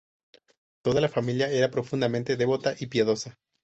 [0.83, 3.37] Toda la familia era profundamente devota y piadosa.